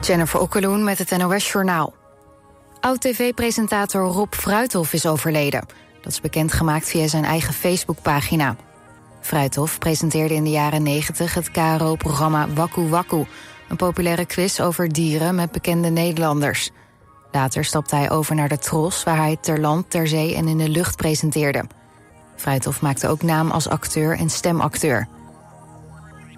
[0.00, 1.94] Jennifer Okkeloen met het NOS Journaal.
[2.80, 5.66] Oud-tv-presentator Rob Fruithof is overleden.
[6.02, 8.56] Dat is bekendgemaakt via zijn eigen Facebookpagina.
[9.20, 13.24] Fruithof presenteerde in de jaren 90 het KRO-programma Wakku Wakku...
[13.68, 16.70] een populaire quiz over dieren met bekende Nederlanders.
[17.32, 19.04] Later stapte hij over naar de Tros...
[19.04, 21.64] waar hij ter land, ter zee en in de lucht presenteerde.
[22.36, 25.08] Fruithof maakte ook naam als acteur en stemacteur...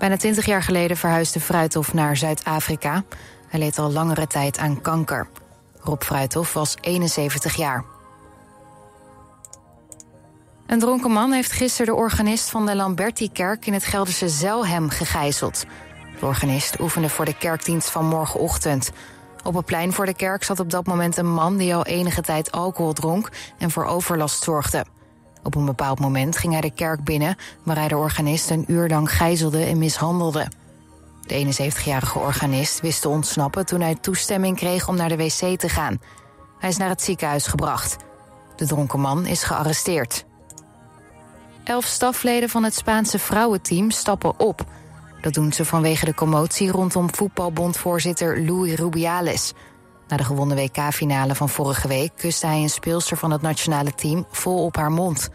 [0.02, 3.02] Bijna twintig jaar geleden verhuisde Fruithof naar Zuid-Afrika.
[3.52, 5.28] Hij leed al langere tijd aan kanker.
[5.80, 7.84] Rob Fruithof was 71 jaar.
[10.66, 13.66] Een dronken man heeft gisteren de organist van de Lamberti-kerk...
[13.66, 15.64] in het Gelderse Zelhem gegijzeld.
[16.20, 18.90] De organist oefende voor de kerkdienst van morgenochtend.
[19.44, 21.56] Op het plein voor de kerk zat op dat moment een man...
[21.56, 24.84] die al enige tijd alcohol dronk en voor overlast zorgde.
[25.42, 27.36] Op een bepaald moment ging hij de kerk binnen...
[27.62, 30.48] waar hij de organist een uur lang gijzelde en mishandelde.
[31.26, 35.68] De 71-jarige organist wist te ontsnappen toen hij toestemming kreeg om naar de wc te
[35.68, 36.00] gaan.
[36.58, 37.96] Hij is naar het ziekenhuis gebracht.
[38.56, 40.24] De dronken man is gearresteerd.
[41.64, 44.64] Elf stafleden van het Spaanse vrouwenteam stappen op.
[45.20, 49.52] Dat doen ze vanwege de commotie rondom voetbalbondvoorzitter Louis Rubiales.
[50.08, 54.26] Na de gewonnen WK-finale van vorige week kuste hij een speelster van het nationale team
[54.30, 55.28] vol op haar mond.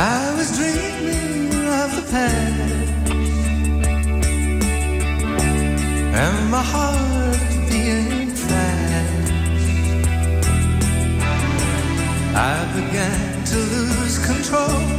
[0.00, 3.10] I was dreaming of the past.
[6.22, 9.32] And my heart being fast
[12.36, 14.97] I began to lose control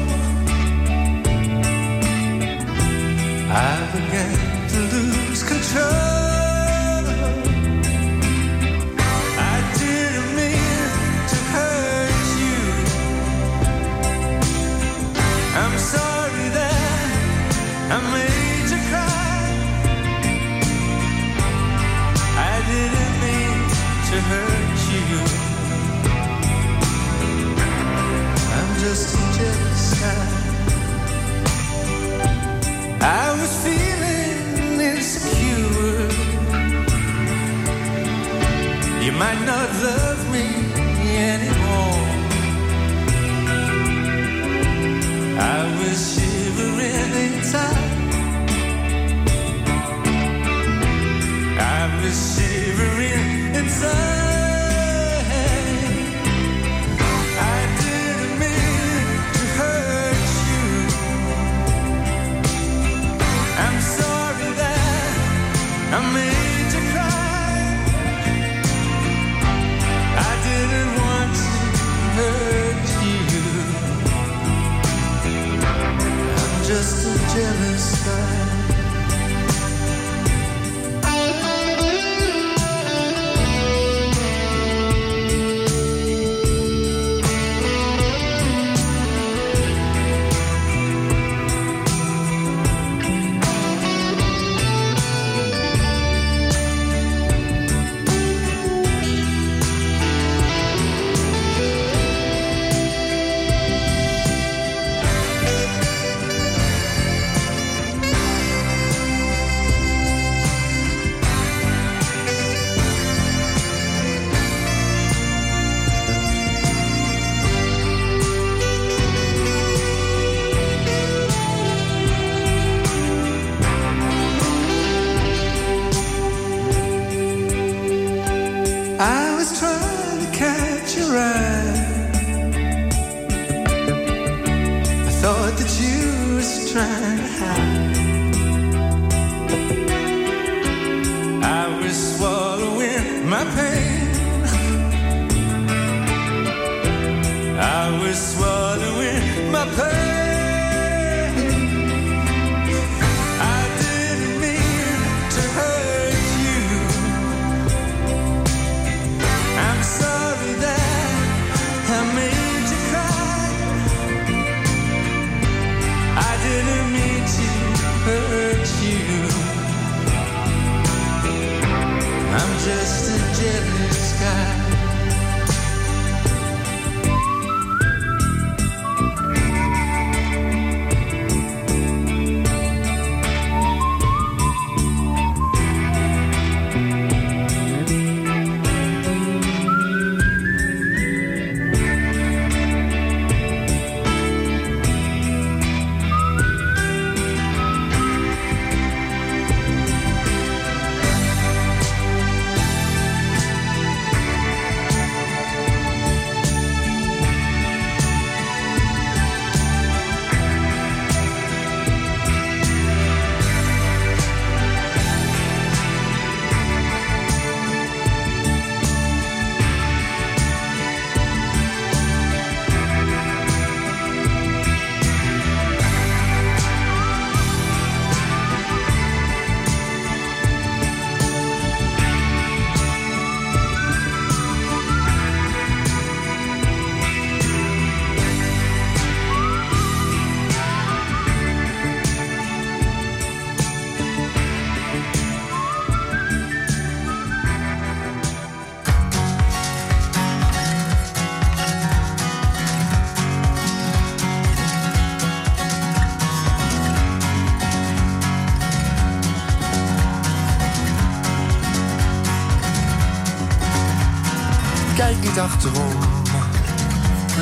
[265.39, 265.93] achterom.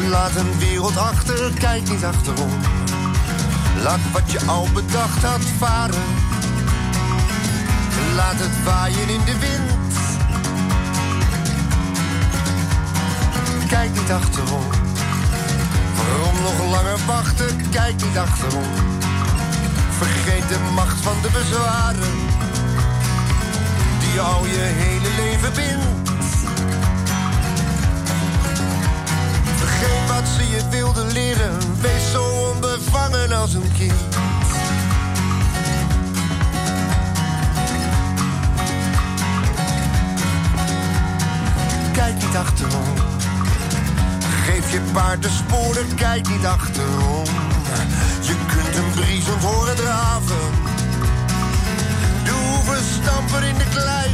[0.09, 2.51] Laat een wereld achter, kijk niet achterom.
[3.83, 6.03] Laat wat je al bedacht had varen.
[8.15, 9.95] Laat het waaien in de wind.
[13.67, 14.67] Kijk niet achterom.
[15.95, 17.69] Waarom nog langer wachten?
[17.69, 18.71] Kijk niet achterom.
[19.97, 22.15] Vergeet de macht van de bezwaren.
[23.99, 25.96] Die al je hele leven bindt.
[30.19, 31.57] Wat ze je wilden leren.
[31.81, 33.93] Wees zo onbevangen als een kind.
[41.91, 42.93] Kijk niet achterom.
[44.45, 47.25] Geef je paard de sporen, kijk niet achterom.
[48.21, 50.51] Je kunt hem briesend horen draven.
[52.23, 54.09] De hoeven stampen in de klei.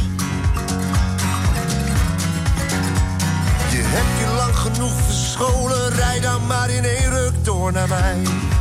[3.70, 8.53] Je hebt je lang genoeg verscholen, rijd dan maar in één ruk door naar mij.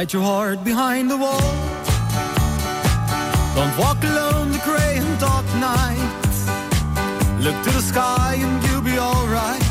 [0.00, 1.52] hide your heart behind the wall.
[3.54, 6.12] Don't walk alone the gray and dark night.
[7.44, 9.66] Look to the sky and you'll be alright.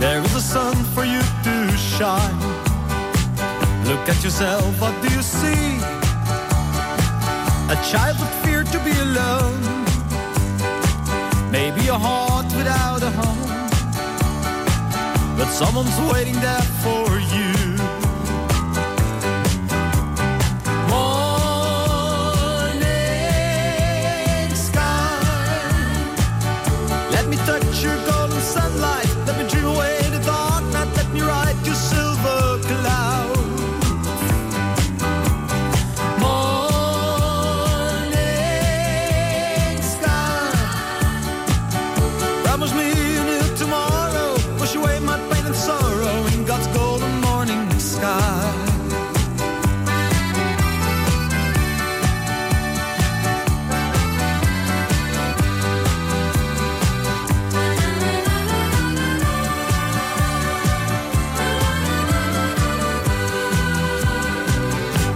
[0.00, 2.40] There is a sun for you to shine.
[3.90, 5.64] Look at yourself, what do you see?
[7.74, 9.60] A child with fear to be alone.
[11.50, 13.52] Maybe a heart without a home.
[15.36, 17.11] But someone's waiting there for
[42.52, 44.36] Promise me a new tomorrow.
[44.58, 48.52] Wash away my pain and sorrow in God's golden morning sky.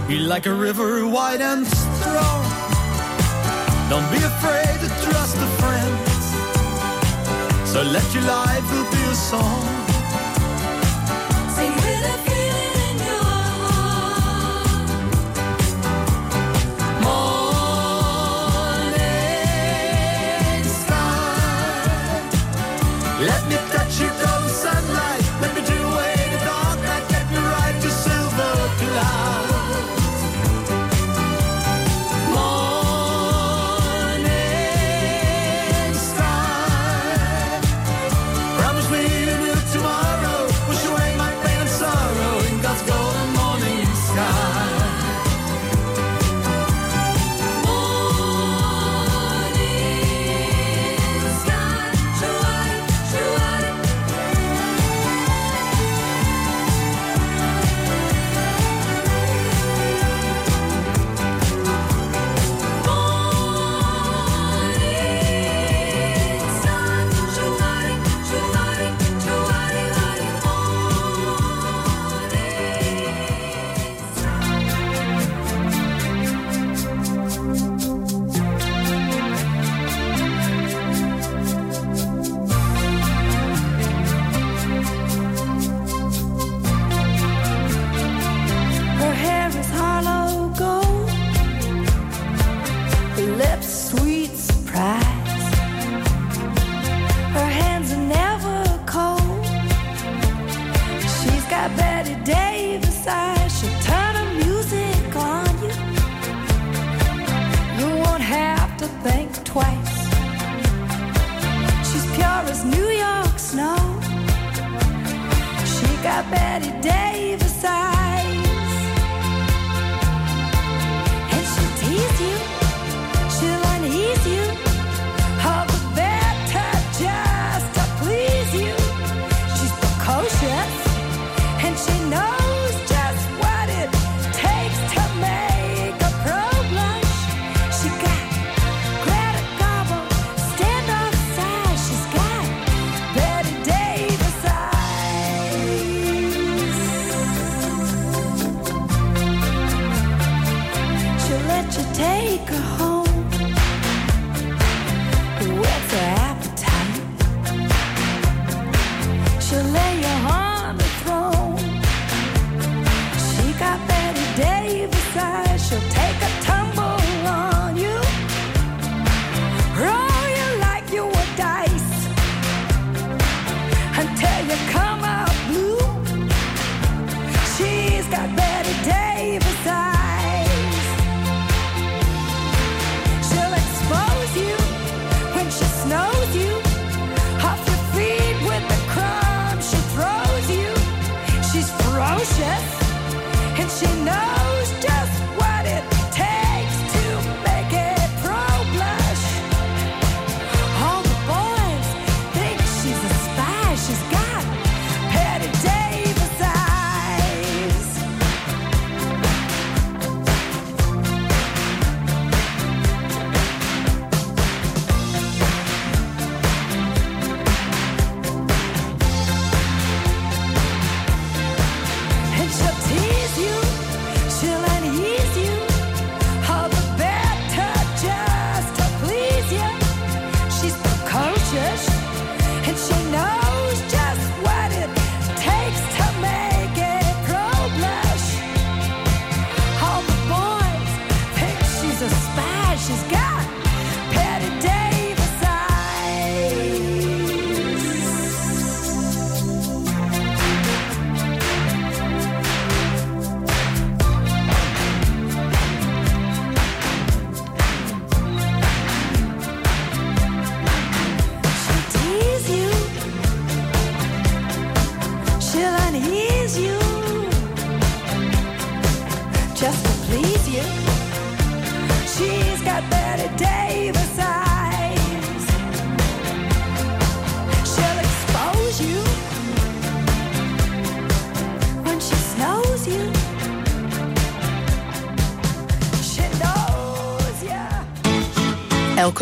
[0.07, 2.41] Be like a river wide and strong.
[3.91, 5.06] Don't be afraid to
[7.77, 9.76] so let your life be a song.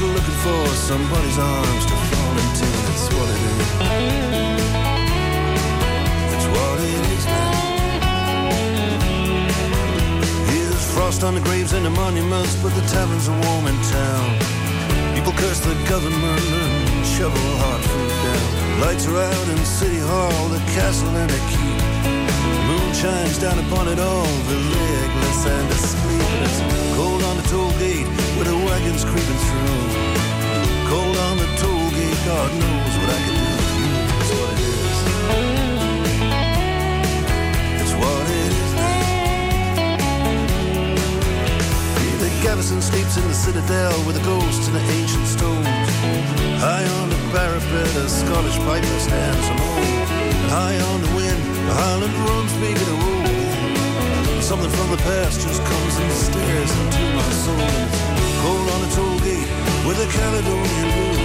[0.00, 2.64] Looking for somebody's arms to fall into.
[2.88, 3.68] That's what it is.
[6.32, 7.52] That's what it is now.
[10.48, 14.38] Here's frost on the graves and the monuments, but the taverns are warm in town.
[15.14, 18.80] People curse the government and shovel hard food down.
[18.80, 21.80] Lights are out in City Hall, the castle and the keep.
[22.66, 26.56] Moon shines down upon it all, the legless and the sleepless.
[26.96, 28.08] Cold on the toll gate
[28.40, 29.84] where the wagons creeping through.
[30.88, 33.68] Cold on the toll gate, God knows what I can do with.
[34.16, 34.96] That's what it is.
[37.84, 38.70] It's what it is.
[42.24, 45.66] The garrison sleeps in the citadel with the ghosts and the ancient stones.
[46.64, 49.84] High on the parapet, a Scottish piper stands alone.
[50.48, 53.20] High on the wind, the Highland drums begin to roll.
[54.40, 58.29] Something from the past just comes and stares into my soul.
[58.42, 59.50] Cold on the toll gate
[59.86, 61.20] with a Caledonian moon.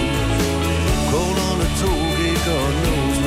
[1.10, 3.25] Cold on the toll gate, God knows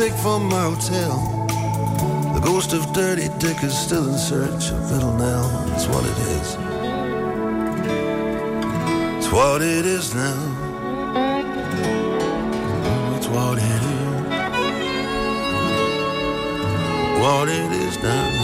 [0.00, 1.46] stick from my hotel.
[2.32, 5.46] The ghost of Dirty Dick is still in search of Little Nell.
[5.74, 6.56] It's what it is.
[9.18, 10.40] It's what it is now.
[13.18, 14.20] It's what it is.
[17.20, 18.39] What it is now.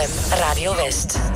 [0.00, 1.29] Radio West.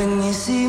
[0.00, 0.59] When you see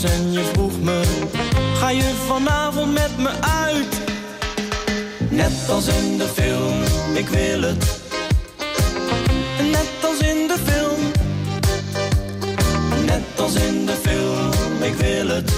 [0.00, 1.02] en je vroeg me:
[1.74, 4.00] Ga je vanavond met me uit?
[5.30, 6.82] Net als in de film,
[7.14, 8.00] ik wil het.
[9.70, 11.00] Net als in de film.
[13.04, 15.52] Net als in de film, ik wil het.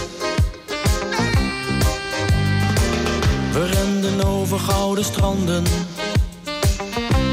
[3.52, 5.64] We renden over gouden stranden.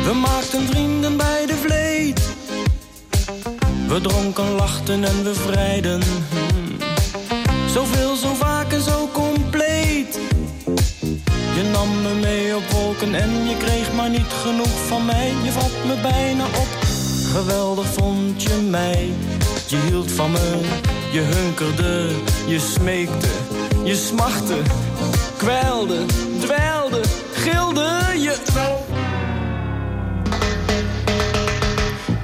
[0.03, 2.21] We maakten vrienden bij de vleet.
[3.87, 6.01] We dronken, lachten en we vrijden.
[13.01, 15.33] En je kreeg maar niet genoeg van mij.
[15.43, 16.67] Je vat me bijna op,
[17.33, 19.13] geweldig vond je mij.
[19.67, 20.59] Je hield van me,
[21.11, 22.09] je hunkerde,
[22.47, 23.27] je smeekte,
[23.83, 24.55] je smachtte,
[25.37, 26.05] kwelde,
[26.39, 27.01] dweilde,
[27.33, 28.35] gilde je.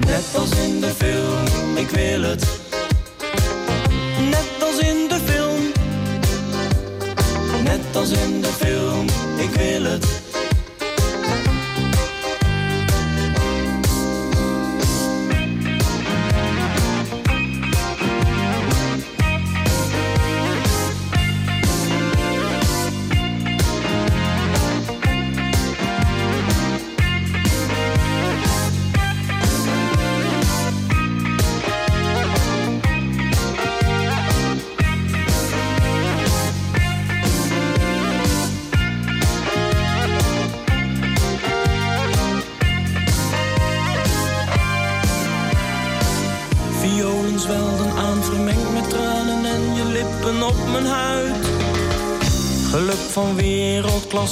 [0.06, 2.46] Net als in de film, ik wil het.
[4.30, 5.72] Net als in de film.
[7.62, 9.06] Net als in de film,
[9.38, 10.27] ik wil het.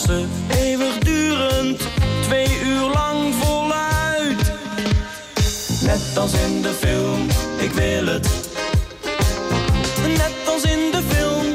[0.04, 1.80] Wereldklasse, eeuwigdurend,
[2.20, 4.52] twee uur lang voluit.
[5.82, 7.26] Net als in de film,
[7.58, 8.28] ik wil het.
[10.06, 11.54] Net als in de film.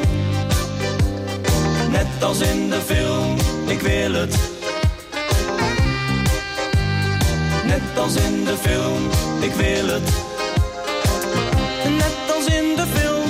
[1.92, 3.38] Net als in de film,
[3.68, 4.36] ik wil het.
[7.66, 10.10] Net als in de film, ik wil het.
[11.98, 13.30] Net als in de film.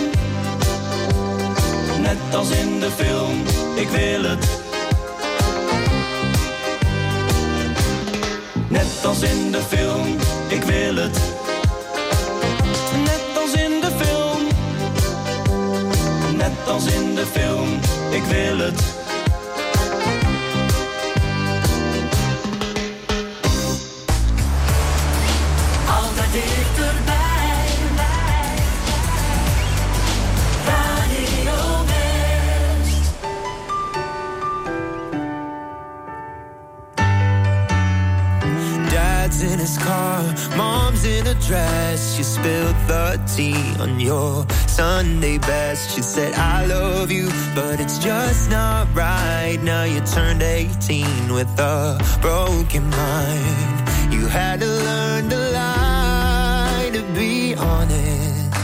[2.01, 3.43] Net als in de film,
[3.75, 4.60] ik wil het.
[9.01, 10.15] Net als in de film,
[10.47, 11.19] ik wil het.
[13.03, 14.47] Net als in de film.
[16.35, 17.79] Net als in de film,
[18.11, 18.90] ik wil het.
[43.27, 45.95] Tea on your Sunday best.
[45.95, 49.59] She said, I love you, but it's just not right.
[49.61, 54.13] Now you turned 18 with a broken mind.
[54.13, 58.55] You had to learn to lie to be honest.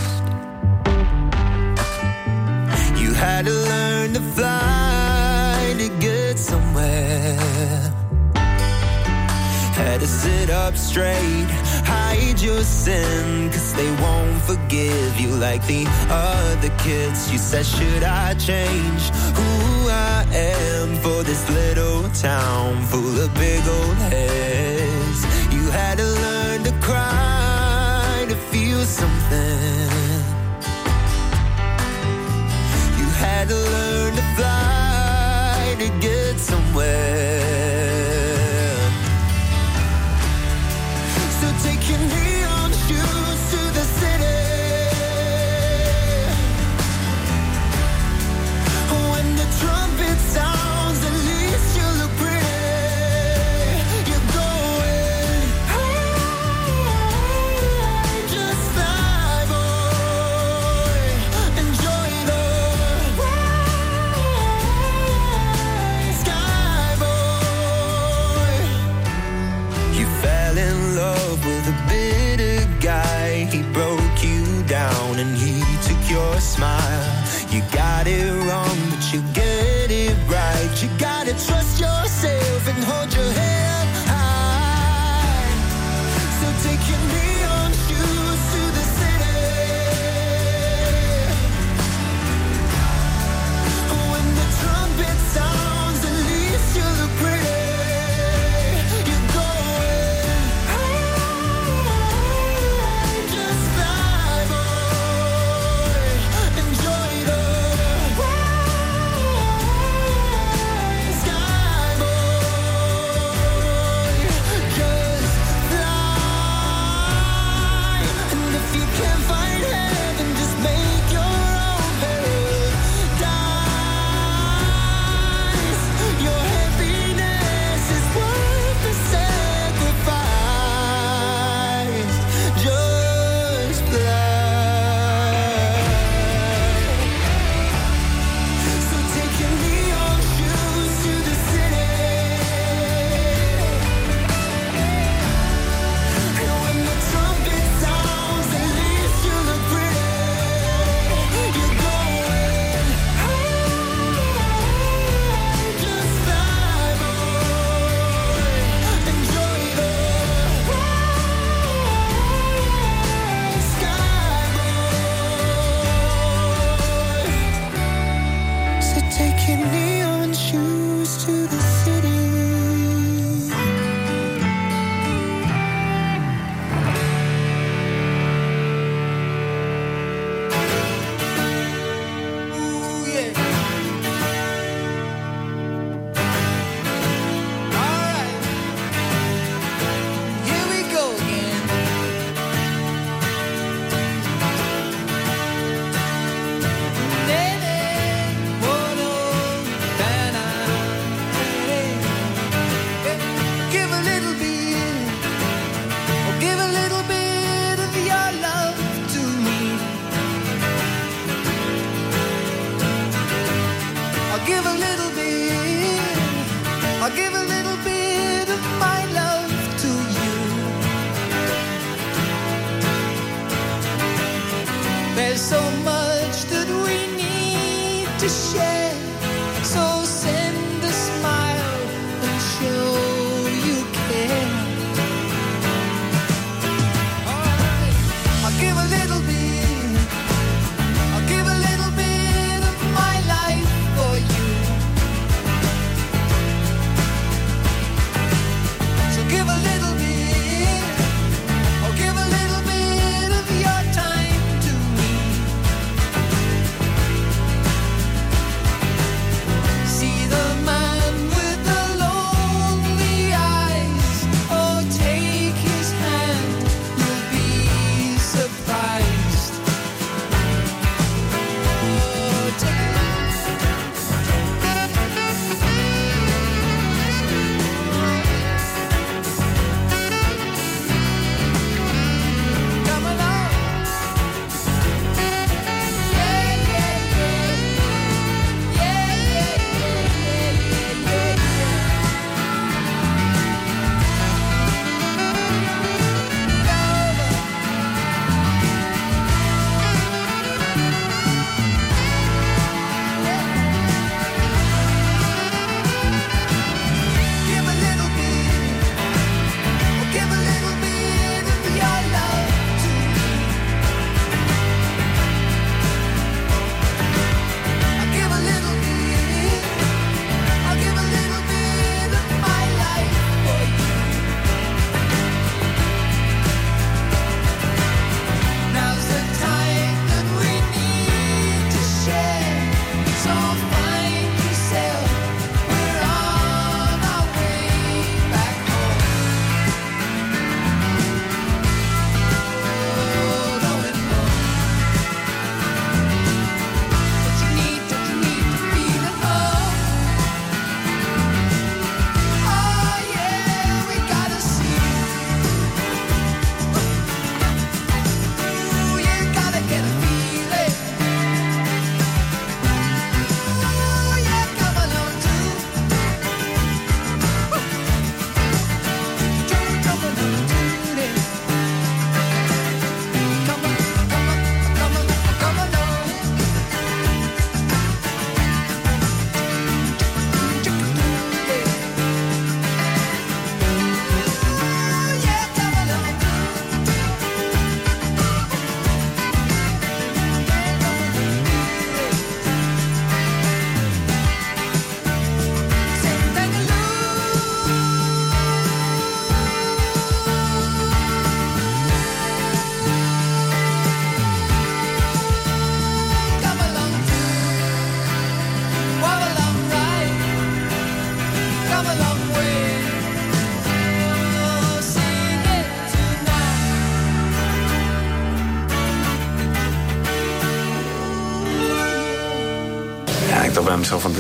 [3.02, 7.97] You had to learn to fly to get somewhere.
[9.88, 11.48] Had to sit up straight,
[11.88, 17.32] hide your sin, cause they won't forgive you like the other kids.
[17.32, 19.04] You said, Should I change
[19.40, 25.20] who I am for this little town full of big old heads?
[25.56, 30.20] You had to learn to cry to feel something.
[33.00, 36.97] You had to learn to fly to get somewhere.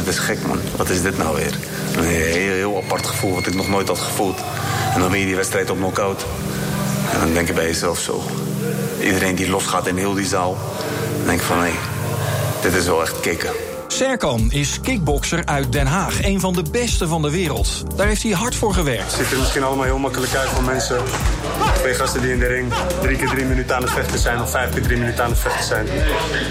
[0.07, 0.59] Dit is gek man.
[0.75, 1.57] Wat is dit nou weer?
[1.95, 4.39] Een heel, heel apart gevoel wat ik nog nooit had gevoeld.
[4.93, 6.25] En dan win je die wedstrijd op knockout.
[7.13, 8.23] En dan denk je bij jezelf zo.
[8.99, 10.57] Iedereen die losgaat in heel die zaal.
[11.17, 11.71] Dan denk ik van hé,
[12.61, 13.49] dit is wel echt kicken.
[13.87, 17.83] Serkan is kickbokser uit Den Haag, een van de beste van de wereld.
[17.95, 19.11] Daar heeft hij hard voor gewerkt.
[19.11, 20.97] Het ziet er misschien allemaal heel makkelijk uit voor mensen.
[21.87, 24.41] Twee gasten die in de ring drie keer drie minuten aan het vechten zijn...
[24.41, 25.87] of vijf keer drie minuten aan het vechten zijn.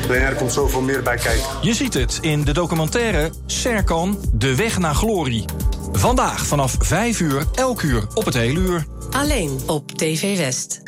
[0.09, 1.47] Alleen er komt zoveel meer bij kijken.
[1.61, 5.45] Je ziet het in de documentaire Serkan, de weg naar glorie.
[5.93, 8.87] Vandaag vanaf 5 uur, elk uur op het hele uur.
[9.11, 10.86] Alleen op TV West.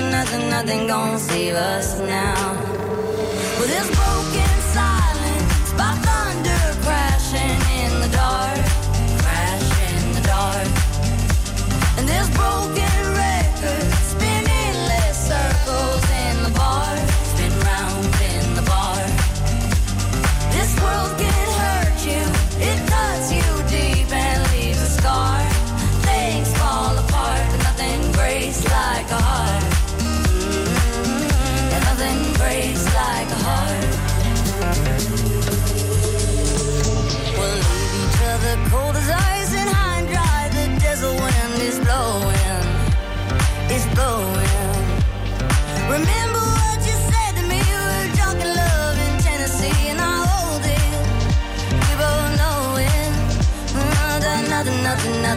[0.00, 2.52] nothing, nothing, nothing gonna save us now.
[3.58, 8.60] With this broken silence by thunder crashing in the dark,
[9.22, 10.68] crashing in the dark,
[11.98, 12.97] and this broken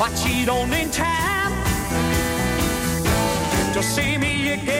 [0.00, 1.52] but she don't in time
[3.74, 4.79] to see me again.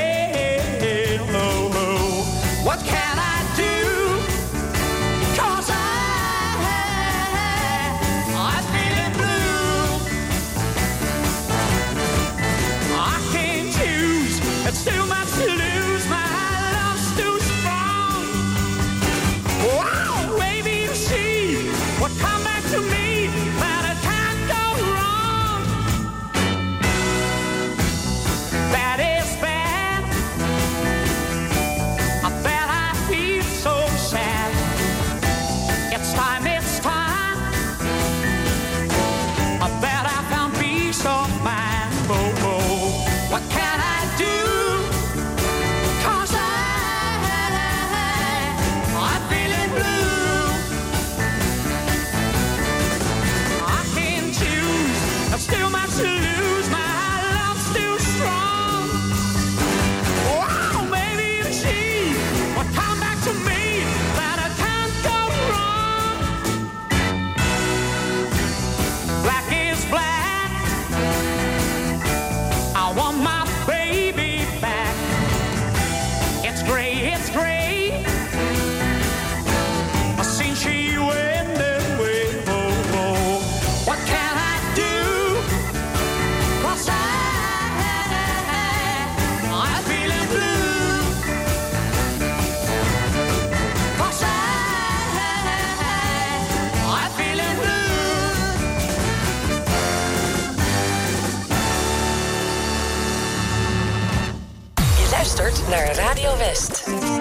[105.70, 107.19] Naar Radio West.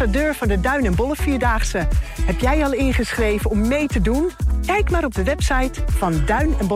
[0.00, 1.88] Ambassadeur van de Duin en Bolle Vierdaagse.
[2.22, 4.30] Heb jij al ingeschreven om mee te doen?
[4.66, 6.68] Kijk maar op de website van duin en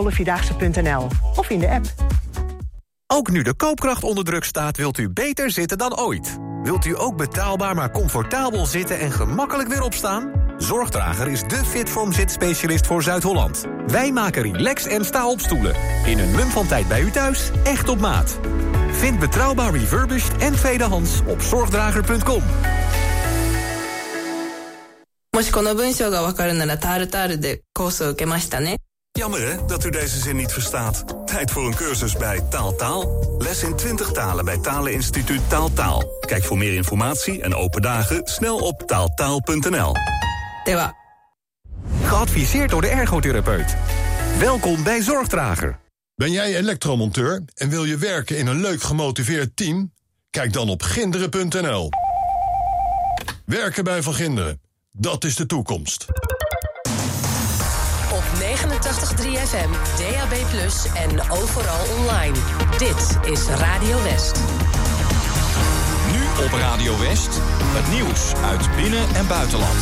[1.37, 1.85] of in de app.
[3.07, 6.39] Ook nu de koopkracht onder druk staat, wilt u beter zitten dan ooit.
[6.63, 10.31] Wilt u ook betaalbaar maar comfortabel zitten en gemakkelijk weer opstaan?
[10.59, 13.65] Zorgdrager is de Fitform zitspecialist voor Zuid-Holland.
[13.87, 15.75] Wij maken relax- en sta-opstoelen.
[16.07, 18.39] In een mum van tijd bij u thuis, echt op maat.
[18.91, 22.43] Vind betrouwbaar refurbished en tweedehands op zorgdrager.com.
[25.34, 28.78] もしこの文章がわかるならタールタールでコースを受けましたね。
[29.18, 31.04] Jammer hè, dat u deze zin niet verstaat.
[31.26, 33.36] Tijd voor een cursus bij Taaltaal.
[33.40, 36.04] Les in 20 talen bij Taleninstituut Taaltaal.
[36.20, 39.94] Kijk voor meer informatie en open dagen snel op taaltaal.nl.
[40.64, 40.94] では。
[42.04, 43.76] Geadviseerd door de ergotherapeut.
[44.40, 45.80] Welkom bij Zorgdrager.
[46.16, 49.94] Ben jij elektromonteur en wil je werken in een leuk gemotiveerd team?
[50.30, 51.90] Kijk dan op ginderen.nl.
[53.46, 54.62] Werken bij Van Ginderen,
[54.97, 56.07] dat is de toekomst.
[58.13, 60.33] Op 89.3 FM, DAB+,
[60.95, 62.37] en overal online.
[62.79, 64.41] Dit is Radio West.
[66.13, 69.79] Nu op Radio West, het nieuws uit binnen- en buitenland.